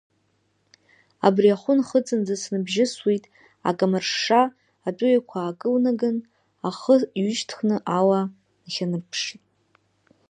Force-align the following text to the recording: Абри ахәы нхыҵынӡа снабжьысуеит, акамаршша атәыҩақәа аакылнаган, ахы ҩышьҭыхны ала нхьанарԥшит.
Абри 1.27 1.49
ахәы 1.55 1.73
нхыҵынӡа 1.79 2.35
снабжьысуеит, 2.41 3.23
акамаршша 3.69 4.41
атәыҩақәа 4.87 5.37
аакылнаган, 5.41 6.17
ахы 6.67 6.95
ҩышьҭыхны 7.21 7.77
ала 7.97 8.21
нхьанарԥшит. 8.65 9.43